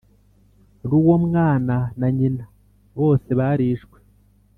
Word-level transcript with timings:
ruwo 0.89 1.15
mwana 1.25 1.75
na 1.99 2.07
nyina 2.17 2.43
bose 2.97 3.29
barishwe 3.39 3.97